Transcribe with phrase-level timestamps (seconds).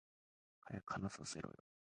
[0.61, 1.57] 早く話させろよ